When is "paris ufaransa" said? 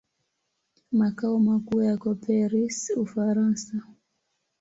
2.15-3.73